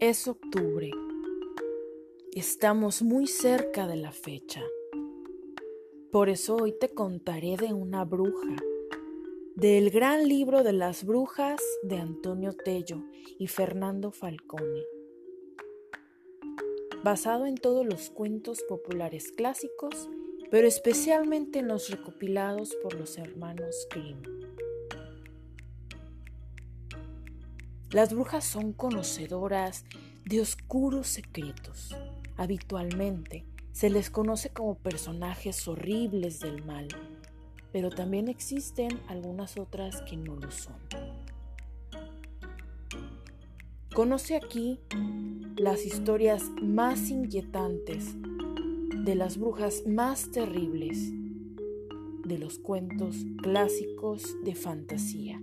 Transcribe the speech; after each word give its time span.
Es 0.00 0.28
octubre. 0.28 0.92
Estamos 2.32 3.02
muy 3.02 3.26
cerca 3.26 3.88
de 3.88 3.96
la 3.96 4.12
fecha. 4.12 4.62
Por 6.12 6.28
eso 6.28 6.54
hoy 6.54 6.72
te 6.78 6.90
contaré 6.90 7.56
de 7.56 7.72
una 7.72 8.04
bruja, 8.04 8.54
del 9.56 9.90
gran 9.90 10.28
libro 10.28 10.62
de 10.62 10.72
las 10.72 11.02
brujas 11.02 11.60
de 11.82 11.96
Antonio 11.96 12.52
Tello 12.52 13.02
y 13.40 13.48
Fernando 13.48 14.12
Falcone, 14.12 14.84
basado 17.02 17.46
en 17.46 17.56
todos 17.56 17.84
los 17.84 18.10
cuentos 18.10 18.62
populares 18.68 19.32
clásicos, 19.32 20.08
pero 20.48 20.68
especialmente 20.68 21.58
en 21.58 21.66
los 21.66 21.90
recopilados 21.90 22.76
por 22.84 22.94
los 22.94 23.18
hermanos 23.18 23.88
Grimm. 23.90 24.37
Las 27.90 28.12
brujas 28.12 28.44
son 28.44 28.74
conocedoras 28.74 29.86
de 30.26 30.42
oscuros 30.42 31.06
secretos. 31.06 31.96
Habitualmente 32.36 33.46
se 33.72 33.88
les 33.88 34.10
conoce 34.10 34.50
como 34.50 34.74
personajes 34.74 35.66
horribles 35.66 36.40
del 36.40 36.62
mal, 36.66 36.88
pero 37.72 37.88
también 37.88 38.28
existen 38.28 39.00
algunas 39.08 39.56
otras 39.56 40.02
que 40.02 40.18
no 40.18 40.36
lo 40.36 40.50
son. 40.50 40.76
Conoce 43.94 44.36
aquí 44.36 44.80
las 45.56 45.86
historias 45.86 46.44
más 46.60 47.08
inquietantes 47.08 48.14
de 49.02 49.14
las 49.14 49.38
brujas 49.38 49.84
más 49.86 50.30
terribles 50.30 51.10
de 52.24 52.38
los 52.38 52.58
cuentos 52.58 53.16
clásicos 53.42 54.36
de 54.44 54.54
fantasía. 54.54 55.40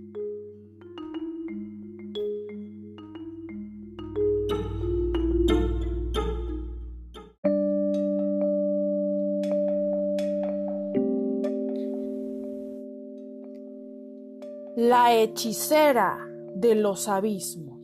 Hechicera 15.26 16.18
de 16.54 16.76
los 16.76 17.08
abismos. 17.08 17.80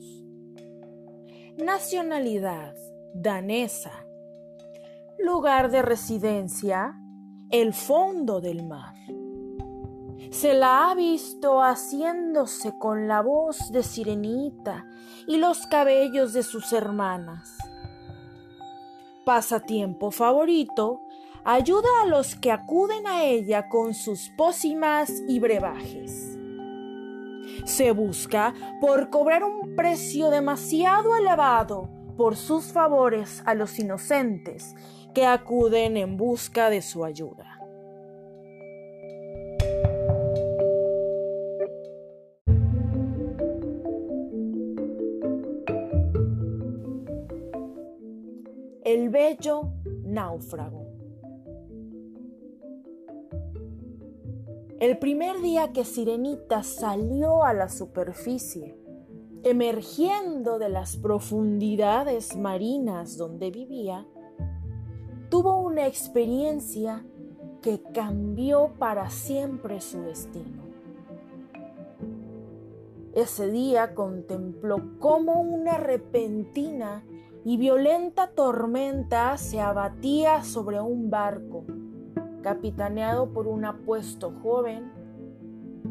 Nacionalidad 1.56 2.74
danesa. 3.14 4.06
Lugar 5.18 5.70
de 5.70 5.82
residencia, 5.82 6.94
el 7.50 7.74
fondo 7.74 8.40
del 8.40 8.64
mar. 8.64 8.94
Se 10.30 10.54
la 10.54 10.90
ha 10.90 10.94
visto 10.94 11.60
haciéndose 11.60 12.78
con 12.78 13.08
la 13.08 13.22
voz 13.22 13.72
de 13.72 13.82
sirenita 13.82 14.86
y 15.26 15.36
los 15.36 15.66
cabellos 15.66 16.32
de 16.32 16.44
sus 16.44 16.72
hermanas. 16.72 17.58
Pasatiempo 19.26 20.12
favorito, 20.12 21.02
ayuda 21.44 21.88
a 22.02 22.06
los 22.06 22.36
que 22.36 22.52
acuden 22.52 23.06
a 23.06 23.24
ella 23.24 23.68
con 23.68 23.94
sus 23.94 24.30
pócimas 24.36 25.10
y 25.28 25.40
brebajes 25.40 26.38
se 27.64 27.92
busca 27.92 28.54
por 28.80 29.10
cobrar 29.10 29.44
un 29.44 29.76
precio 29.76 30.30
demasiado 30.30 31.16
elevado 31.16 31.88
por 32.16 32.36
sus 32.36 32.72
favores 32.72 33.42
a 33.46 33.54
los 33.54 33.78
inocentes 33.78 34.74
que 35.14 35.26
acuden 35.26 35.96
en 35.96 36.16
busca 36.16 36.70
de 36.70 36.82
su 36.82 37.04
ayuda. 37.04 37.58
El 48.84 49.10
bello 49.10 49.72
náufrago. 50.04 50.81
El 54.82 54.98
primer 54.98 55.40
día 55.40 55.72
que 55.72 55.84
Sirenita 55.84 56.64
salió 56.64 57.44
a 57.44 57.54
la 57.54 57.68
superficie, 57.68 58.76
emergiendo 59.44 60.58
de 60.58 60.70
las 60.70 60.96
profundidades 60.96 62.36
marinas 62.36 63.16
donde 63.16 63.52
vivía, 63.52 64.08
tuvo 65.28 65.56
una 65.58 65.86
experiencia 65.86 67.06
que 67.60 67.80
cambió 67.94 68.72
para 68.80 69.08
siempre 69.10 69.80
su 69.80 70.02
destino. 70.02 70.64
Ese 73.14 73.52
día 73.52 73.94
contempló 73.94 74.98
cómo 74.98 75.42
una 75.42 75.78
repentina 75.78 77.04
y 77.44 77.56
violenta 77.56 78.32
tormenta 78.32 79.38
se 79.38 79.60
abatía 79.60 80.42
sobre 80.42 80.80
un 80.80 81.08
barco 81.08 81.66
capitaneado 82.42 83.32
por 83.32 83.46
un 83.46 83.64
apuesto 83.64 84.32
joven, 84.42 84.92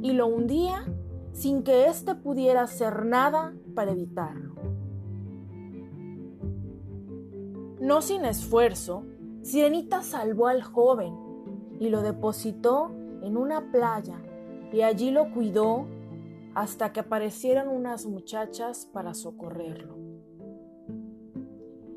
y 0.01 0.13
lo 0.13 0.27
hundía 0.27 0.85
sin 1.31 1.63
que 1.63 1.87
éste 1.87 2.15
pudiera 2.15 2.61
hacer 2.63 3.05
nada 3.05 3.53
para 3.73 3.91
evitarlo. 3.91 4.55
No 7.79 8.01
sin 8.01 8.25
esfuerzo, 8.25 9.03
Sirenita 9.41 10.03
salvó 10.03 10.47
al 10.47 10.61
joven 10.61 11.15
y 11.79 11.89
lo 11.89 12.01
depositó 12.01 12.91
en 13.23 13.37
una 13.37 13.71
playa 13.71 14.21
y 14.71 14.81
allí 14.81 15.09
lo 15.09 15.31
cuidó 15.31 15.87
hasta 16.53 16.93
que 16.93 16.99
aparecieran 16.99 17.67
unas 17.67 18.05
muchachas 18.05 18.87
para 18.91 19.13
socorrerlo. 19.13 19.95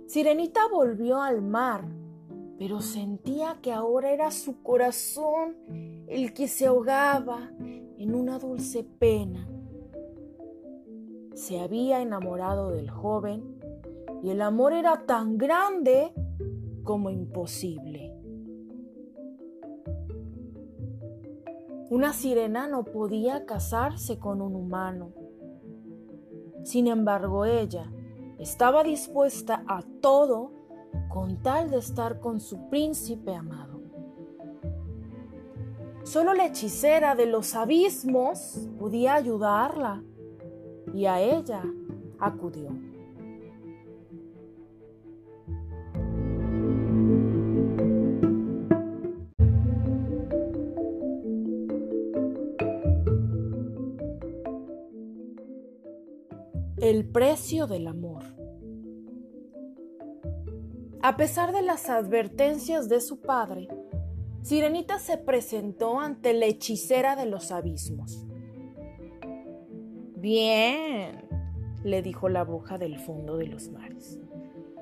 Sirenita 0.06 0.60
volvió 0.72 1.20
al 1.20 1.42
mar 1.42 1.84
pero 2.58 2.80
sentía 2.80 3.58
que 3.60 3.72
ahora 3.72 4.12
era 4.12 4.30
su 4.30 4.62
corazón 4.62 5.56
el 6.06 6.32
que 6.32 6.48
se 6.48 6.66
ahogaba 6.66 7.50
en 7.60 8.14
una 8.14 8.38
dulce 8.38 8.84
pena. 8.84 9.48
Se 11.34 11.60
había 11.60 12.00
enamorado 12.00 12.70
del 12.70 12.90
joven 12.90 13.58
y 14.22 14.30
el 14.30 14.40
amor 14.40 14.72
era 14.72 15.04
tan 15.06 15.36
grande 15.36 16.12
como 16.84 17.10
imposible. 17.10 18.14
Una 21.90 22.12
sirena 22.12 22.66
no 22.66 22.84
podía 22.84 23.46
casarse 23.46 24.18
con 24.18 24.40
un 24.40 24.54
humano. 24.56 25.12
Sin 26.62 26.86
embargo, 26.86 27.44
ella 27.44 27.92
estaba 28.38 28.82
dispuesta 28.82 29.64
a 29.66 29.82
todo 30.00 30.53
con 31.14 31.36
tal 31.36 31.70
de 31.70 31.78
estar 31.78 32.18
con 32.18 32.40
su 32.40 32.68
príncipe 32.68 33.36
amado. 33.36 33.80
Solo 36.02 36.34
la 36.34 36.46
hechicera 36.46 37.14
de 37.14 37.26
los 37.26 37.54
abismos 37.54 38.68
podía 38.80 39.14
ayudarla 39.14 40.02
y 40.92 41.06
a 41.06 41.20
ella 41.20 41.62
acudió. 42.18 42.70
El 56.78 57.06
precio 57.06 57.68
del 57.68 57.86
amor. 57.86 58.13
A 61.04 61.18
pesar 61.18 61.52
de 61.52 61.60
las 61.60 61.90
advertencias 61.90 62.88
de 62.88 62.98
su 62.98 63.20
padre, 63.20 63.68
Sirenita 64.40 64.98
se 64.98 65.18
presentó 65.18 66.00
ante 66.00 66.32
la 66.32 66.46
hechicera 66.46 67.14
de 67.14 67.26
los 67.26 67.52
abismos. 67.52 68.24
Bien, 70.16 71.28
le 71.82 72.00
dijo 72.00 72.30
la 72.30 72.42
bruja 72.44 72.78
del 72.78 72.98
fondo 72.98 73.36
de 73.36 73.48
los 73.48 73.68
mares. 73.68 74.18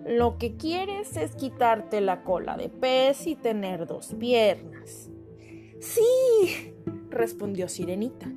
Lo 0.06 0.38
que 0.38 0.56
quieres 0.56 1.16
es 1.16 1.34
quitarte 1.34 2.00
la 2.00 2.22
cola 2.22 2.56
de 2.56 2.68
pez 2.68 3.26
y 3.26 3.34
tener 3.34 3.88
dos 3.88 4.14
piernas. 4.14 5.10
Sí, 5.80 6.72
respondió 7.10 7.66
Sirenita. 7.66 8.30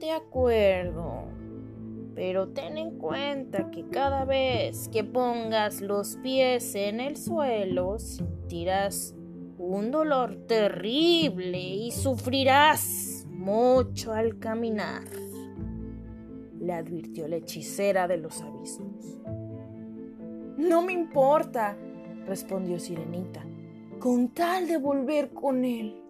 De 0.00 0.10
acuerdo, 0.10 1.28
pero 2.14 2.48
ten 2.48 2.78
en 2.78 2.98
cuenta 2.98 3.70
que 3.70 3.88
cada 3.88 4.24
vez 4.24 4.88
que 4.88 5.04
pongas 5.04 5.80
los 5.80 6.16
pies 6.22 6.74
en 6.74 7.00
el 7.00 7.16
suelo 7.16 7.98
sentirás 7.98 9.14
un 9.58 9.90
dolor 9.90 10.36
terrible 10.46 11.58
y 11.58 11.90
sufrirás 11.90 13.26
mucho 13.28 14.12
al 14.12 14.38
caminar, 14.38 15.04
le 16.60 16.72
advirtió 16.72 17.26
la 17.28 17.36
hechicera 17.36 18.06
de 18.06 18.18
los 18.18 18.40
abismos. 18.40 19.18
No 20.56 20.82
me 20.82 20.92
importa, 20.92 21.76
respondió 22.26 22.78
Sirenita, 22.78 23.44
con 23.98 24.28
tal 24.28 24.68
de 24.68 24.78
volver 24.78 25.30
con 25.30 25.64
él. 25.64 26.03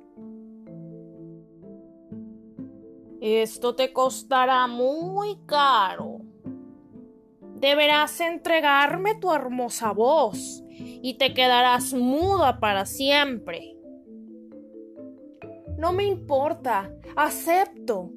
Esto 3.26 3.74
te 3.74 3.90
costará 3.90 4.66
muy 4.66 5.38
caro. 5.46 6.20
deberás 7.58 8.20
entregarme 8.20 9.14
tu 9.14 9.32
hermosa 9.32 9.92
voz 9.92 10.62
y 10.68 11.16
te 11.16 11.32
quedarás 11.32 11.94
muda 11.94 12.60
para 12.60 12.84
siempre. 12.84 13.78
No 15.78 15.94
me 15.94 16.04
importa, 16.04 16.94
acepto, 17.16 18.10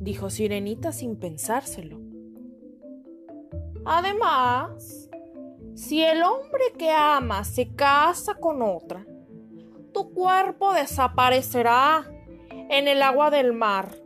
dijo 0.00 0.30
Sirenita 0.30 0.90
sin 0.90 1.14
pensárselo. 1.14 2.00
Además, 3.84 5.08
si 5.76 6.02
el 6.02 6.24
hombre 6.24 6.72
que 6.76 6.90
ama 6.90 7.44
se 7.44 7.72
casa 7.76 8.34
con 8.34 8.62
otra, 8.62 9.06
tu 9.92 10.12
cuerpo 10.12 10.72
desaparecerá 10.72 12.04
en 12.70 12.86
el 12.86 13.02
agua 13.02 13.30
del 13.30 13.52
mar 13.52 13.96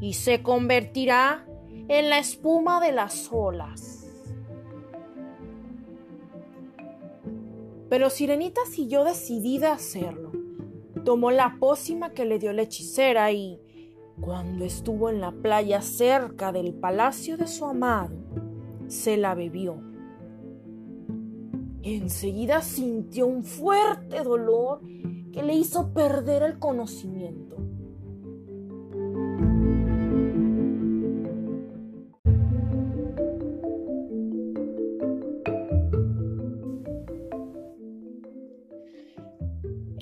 y 0.00 0.14
se 0.14 0.42
convertirá 0.42 1.44
en 1.88 2.08
la 2.08 2.18
espuma 2.18 2.80
de 2.80 2.92
las 2.92 3.28
olas. 3.32 4.08
Pero 7.90 8.10
Sirenita 8.10 8.60
siguió 8.70 9.04
decidida 9.04 9.70
a 9.70 9.74
hacerlo. 9.74 10.32
Tomó 11.04 11.32
la 11.32 11.56
pócima 11.58 12.10
que 12.10 12.24
le 12.24 12.38
dio 12.38 12.52
la 12.52 12.62
hechicera 12.62 13.30
y, 13.32 13.60
cuando 14.20 14.64
estuvo 14.64 15.10
en 15.10 15.20
la 15.20 15.32
playa 15.32 15.82
cerca 15.82 16.52
del 16.52 16.74
palacio 16.74 17.36
de 17.36 17.48
su 17.48 17.64
amado, 17.64 18.16
se 18.86 19.16
la 19.16 19.34
bebió. 19.34 19.82
Enseguida 21.82 22.62
sintió 22.62 23.26
un 23.26 23.44
fuerte 23.44 24.22
dolor 24.22 24.80
que 25.32 25.42
le 25.42 25.54
hizo 25.54 25.92
perder 25.92 26.42
el 26.44 26.58
conocimiento. 26.58 27.43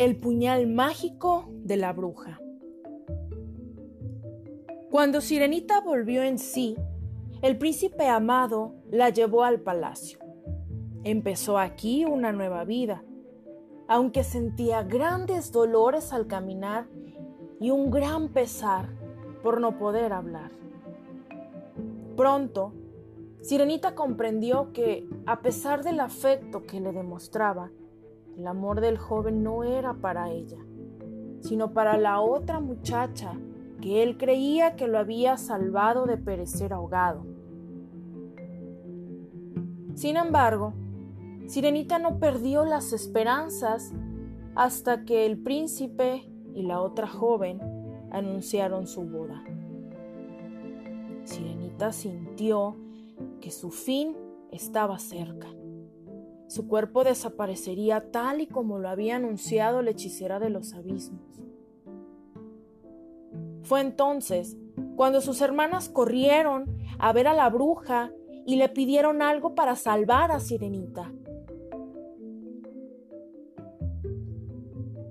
El 0.02 0.16
puñal 0.16 0.66
mágico 0.66 1.48
de 1.62 1.76
la 1.76 1.92
bruja. 1.92 2.40
Cuando 4.90 5.20
Sirenita 5.20 5.80
volvió 5.80 6.24
en 6.24 6.40
sí, 6.40 6.76
el 7.40 7.56
príncipe 7.56 8.08
amado 8.08 8.74
la 8.90 9.10
llevó 9.10 9.44
al 9.44 9.60
palacio. 9.60 10.18
Empezó 11.04 11.56
aquí 11.56 12.04
una 12.04 12.32
nueva 12.32 12.64
vida, 12.64 13.04
aunque 13.86 14.24
sentía 14.24 14.82
grandes 14.82 15.52
dolores 15.52 16.12
al 16.12 16.26
caminar 16.26 16.88
y 17.60 17.70
un 17.70 17.92
gran 17.92 18.30
pesar 18.30 18.88
por 19.44 19.60
no 19.60 19.78
poder 19.78 20.12
hablar. 20.12 20.50
Pronto, 22.16 22.72
Sirenita 23.40 23.94
comprendió 23.94 24.72
que, 24.72 25.08
a 25.26 25.42
pesar 25.42 25.84
del 25.84 26.00
afecto 26.00 26.64
que 26.64 26.80
le 26.80 26.90
demostraba, 26.90 27.70
el 28.36 28.46
amor 28.46 28.80
del 28.80 28.98
joven 28.98 29.42
no 29.42 29.64
era 29.64 29.94
para 29.94 30.30
ella, 30.30 30.58
sino 31.40 31.72
para 31.72 31.96
la 31.96 32.20
otra 32.20 32.60
muchacha 32.60 33.32
que 33.80 34.02
él 34.02 34.16
creía 34.16 34.76
que 34.76 34.86
lo 34.86 34.98
había 34.98 35.36
salvado 35.36 36.06
de 36.06 36.16
perecer 36.16 36.72
ahogado. 36.72 37.24
Sin 39.94 40.16
embargo, 40.16 40.72
Sirenita 41.46 41.98
no 41.98 42.18
perdió 42.18 42.64
las 42.64 42.92
esperanzas 42.92 43.92
hasta 44.54 45.04
que 45.04 45.26
el 45.26 45.38
príncipe 45.38 46.28
y 46.54 46.62
la 46.62 46.80
otra 46.80 47.06
joven 47.06 47.60
anunciaron 48.10 48.86
su 48.86 49.02
boda. 49.02 49.42
Sirenita 51.24 51.92
sintió 51.92 52.76
que 53.40 53.50
su 53.50 53.70
fin 53.70 54.16
estaba 54.50 54.98
cerca. 54.98 55.48
Su 56.52 56.68
cuerpo 56.68 57.02
desaparecería 57.02 58.10
tal 58.10 58.42
y 58.42 58.46
como 58.46 58.78
lo 58.78 58.90
había 58.90 59.16
anunciado 59.16 59.80
la 59.80 59.92
hechicera 59.92 60.38
de 60.38 60.50
los 60.50 60.74
abismos. 60.74 61.40
Fue 63.62 63.80
entonces 63.80 64.58
cuando 64.94 65.22
sus 65.22 65.40
hermanas 65.40 65.88
corrieron 65.88 66.76
a 66.98 67.10
ver 67.14 67.26
a 67.26 67.32
la 67.32 67.48
bruja 67.48 68.12
y 68.44 68.56
le 68.56 68.68
pidieron 68.68 69.22
algo 69.22 69.54
para 69.54 69.76
salvar 69.76 70.30
a 70.30 70.40
Sirenita. 70.40 71.10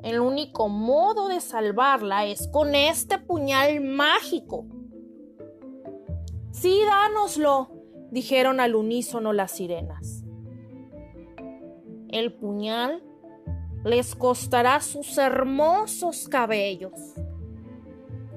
El 0.04 0.20
único 0.20 0.70
modo 0.70 1.28
de 1.28 1.42
salvarla 1.42 2.28
es 2.28 2.48
con 2.50 2.76
este 2.76 3.18
puñal 3.18 3.82
mágico. 3.82 4.68
Sí, 6.52 6.82
dánoslo, 6.86 7.72
dijeron 8.12 8.60
al 8.60 8.76
unísono 8.76 9.34
las 9.34 9.50
sirenas. 9.54 10.21
El 12.12 12.34
puñal 12.34 13.02
les 13.86 14.16
costará 14.16 14.82
sus 14.82 15.18
hermosos 15.18 16.28
cabellos, 16.28 17.16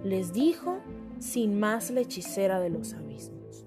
les 0.05 0.33
dijo 0.33 0.79
sin 1.19 1.59
más 1.59 1.91
la 1.91 2.01
hechicera 2.01 2.61
de 2.61 2.71
los 2.71 2.95
abismos. 2.95 3.65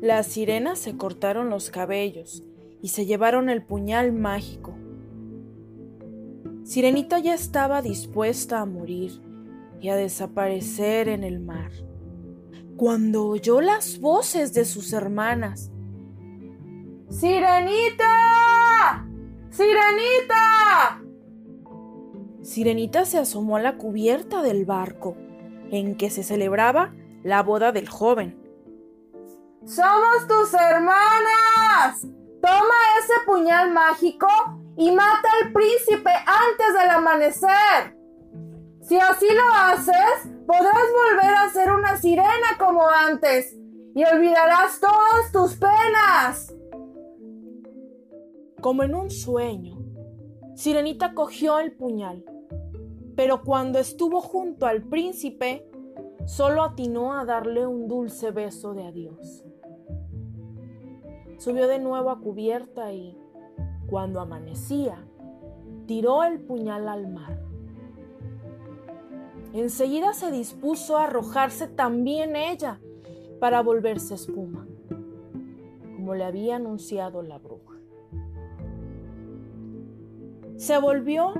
Las 0.00 0.26
sirenas 0.26 0.78
se 0.78 0.96
cortaron 0.96 1.48
los 1.48 1.70
cabellos 1.70 2.42
y 2.82 2.88
se 2.88 3.06
llevaron 3.06 3.48
el 3.48 3.62
puñal 3.62 4.12
mágico. 4.12 4.74
Sirenita 6.64 7.18
ya 7.18 7.34
estaba 7.34 7.80
dispuesta 7.80 8.60
a 8.60 8.66
morir 8.66 9.22
y 9.80 9.88
a 9.88 9.96
desaparecer 9.96 11.08
en 11.08 11.24
el 11.24 11.40
mar, 11.40 11.72
cuando 12.76 13.26
oyó 13.26 13.62
las 13.62 14.00
voces 14.00 14.52
de 14.52 14.64
sus 14.66 14.92
hermanas. 14.92 15.70
¡Sirenita! 17.10 19.04
¡Sirenita! 19.50 21.02
Sirenita 22.42 23.04
se 23.04 23.18
asomó 23.18 23.56
a 23.56 23.60
la 23.60 23.76
cubierta 23.76 24.42
del 24.42 24.64
barco 24.64 25.16
en 25.72 25.96
que 25.96 26.08
se 26.10 26.22
celebraba 26.22 26.94
la 27.24 27.42
boda 27.42 27.72
del 27.72 27.88
joven. 27.88 28.40
¡Somos 29.66 30.28
tus 30.28 30.54
hermanas! 30.54 32.06
Toma 32.40 32.74
ese 33.00 33.14
puñal 33.26 33.72
mágico 33.72 34.28
y 34.76 34.92
mata 34.92 35.28
al 35.42 35.52
príncipe 35.52 36.10
antes 36.10 36.80
del 36.80 36.90
amanecer. 36.90 37.98
Si 38.82 38.98
así 38.98 39.26
lo 39.34 39.54
haces, 39.54 40.30
podrás 40.46 40.86
volver 41.10 41.34
a 41.34 41.50
ser 41.50 41.72
una 41.72 41.96
sirena 41.96 42.56
como 42.56 42.88
antes 42.88 43.52
y 43.96 44.04
olvidarás 44.04 44.78
todas 44.78 45.32
tus 45.32 45.56
penas. 45.56 46.54
Como 48.60 48.82
en 48.82 48.94
un 48.94 49.10
sueño, 49.10 49.78
Sirenita 50.54 51.14
cogió 51.14 51.58
el 51.60 51.72
puñal, 51.72 52.24
pero 53.16 53.42
cuando 53.42 53.78
estuvo 53.78 54.20
junto 54.20 54.66
al 54.66 54.82
príncipe, 54.82 55.66
solo 56.26 56.62
atinó 56.62 57.14
a 57.14 57.24
darle 57.24 57.66
un 57.66 57.88
dulce 57.88 58.32
beso 58.32 58.74
de 58.74 58.86
adiós. 58.86 59.44
Subió 61.38 61.68
de 61.68 61.78
nuevo 61.78 62.10
a 62.10 62.20
cubierta 62.20 62.92
y, 62.92 63.16
cuando 63.88 64.20
amanecía, 64.20 65.06
tiró 65.86 66.22
el 66.22 66.40
puñal 66.40 66.86
al 66.86 67.08
mar. 67.10 67.42
Enseguida 69.54 70.12
se 70.12 70.30
dispuso 70.30 70.98
a 70.98 71.04
arrojarse 71.04 71.66
también 71.66 72.36
ella 72.36 72.78
para 73.40 73.62
volverse 73.62 74.14
espuma, 74.14 74.68
como 75.96 76.14
le 76.14 76.24
había 76.24 76.56
anunciado 76.56 77.22
la 77.22 77.38
bruja. 77.38 77.69
Se 80.60 80.76
volvió 80.76 81.32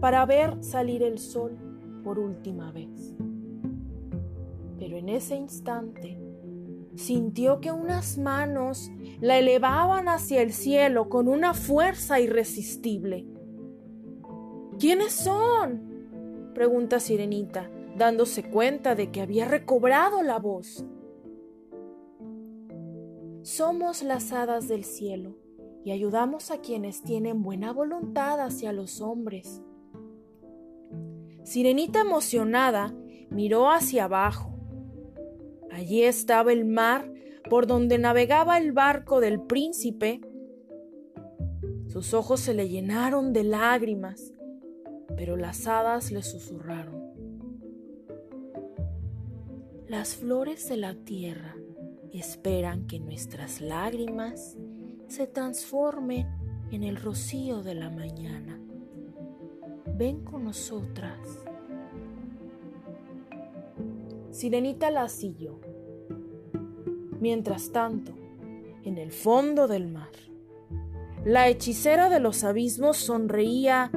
para 0.00 0.26
ver 0.26 0.62
salir 0.62 1.02
el 1.02 1.18
sol 1.18 1.56
por 2.04 2.18
última 2.18 2.72
vez. 2.72 3.16
Pero 4.78 4.98
en 4.98 5.08
ese 5.08 5.34
instante 5.34 6.20
sintió 6.94 7.62
que 7.62 7.72
unas 7.72 8.18
manos 8.18 8.90
la 9.18 9.38
elevaban 9.38 10.10
hacia 10.10 10.42
el 10.42 10.52
cielo 10.52 11.08
con 11.08 11.26
una 11.26 11.54
fuerza 11.54 12.20
irresistible. 12.20 13.24
¿Quiénes 14.78 15.14
son? 15.14 16.50
pregunta 16.52 17.00
Sirenita, 17.00 17.70
dándose 17.96 18.50
cuenta 18.50 18.94
de 18.94 19.10
que 19.10 19.22
había 19.22 19.46
recobrado 19.46 20.22
la 20.22 20.38
voz. 20.38 20.84
Somos 23.40 24.02
las 24.02 24.34
hadas 24.34 24.68
del 24.68 24.84
cielo 24.84 25.45
y 25.86 25.92
ayudamos 25.92 26.50
a 26.50 26.60
quienes 26.60 27.02
tienen 27.02 27.42
buena 27.42 27.72
voluntad 27.72 28.40
hacia 28.40 28.74
los 28.74 29.00
hombres. 29.00 29.62
Sirenita 31.44 32.02
emocionada 32.02 32.94
miró 33.30 33.70
hacia 33.70 34.04
abajo 34.04 34.56
Allí 35.76 36.04
estaba 36.04 36.54
el 36.54 36.64
mar 36.64 37.12
por 37.50 37.66
donde 37.66 37.98
navegaba 37.98 38.56
el 38.56 38.72
barco 38.72 39.20
del 39.20 39.42
príncipe. 39.42 40.22
Sus 41.88 42.14
ojos 42.14 42.40
se 42.40 42.54
le 42.54 42.70
llenaron 42.70 43.34
de 43.34 43.44
lágrimas, 43.44 44.32
pero 45.18 45.36
las 45.36 45.66
hadas 45.66 46.10
le 46.10 46.22
susurraron. 46.22 47.12
Las 49.86 50.16
flores 50.16 50.66
de 50.70 50.78
la 50.78 50.94
tierra 50.94 51.54
esperan 52.10 52.86
que 52.86 52.98
nuestras 52.98 53.60
lágrimas 53.60 54.56
se 55.08 55.26
transformen 55.26 56.26
en 56.70 56.82
el 56.82 56.96
rocío 56.96 57.62
de 57.62 57.74
la 57.74 57.90
mañana. 57.90 58.60
Ven 59.96 60.24
con 60.24 60.44
nosotras. 60.44 61.44
Sirenita 64.30 64.90
la 64.90 65.08
siguió. 65.08 65.60
Mientras 67.20 67.72
tanto, 67.72 68.12
en 68.82 68.98
el 68.98 69.10
fondo 69.10 69.68
del 69.68 69.88
mar, 69.88 70.10
la 71.24 71.48
hechicera 71.48 72.10
de 72.10 72.20
los 72.20 72.44
abismos 72.44 72.98
sonreía 72.98 73.90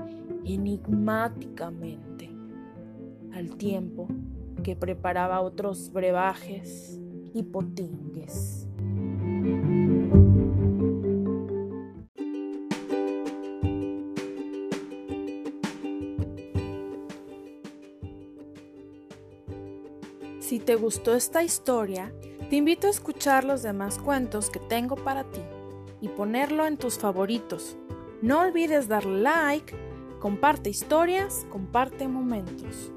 enigmáticamente, 0.46 2.32
al 3.34 3.58
tiempo 3.58 4.08
que 4.64 4.76
preparaba 4.76 5.42
otros 5.42 5.92
brebajes 5.92 7.00
y 7.34 7.44
potingues. 7.44 8.69
Si 20.50 20.58
te 20.58 20.74
gustó 20.74 21.14
esta 21.14 21.44
historia, 21.44 22.12
te 22.50 22.56
invito 22.56 22.88
a 22.88 22.90
escuchar 22.90 23.44
los 23.44 23.62
demás 23.62 24.00
cuentos 24.00 24.50
que 24.50 24.60
tengo 24.60 24.96
para 24.96 25.24
ti 25.26 25.42
y 26.02 26.08
ponerlo 26.08 26.66
en 26.66 26.76
tus 26.76 26.98
favoritos. 26.98 27.78
No 28.24 28.40
olvides 28.40 28.88
darle 28.88 29.22
like, 29.22 29.76
comparte 30.20 30.72
historias, 30.72 31.46
comparte 31.52 32.08
momentos. 32.08 32.92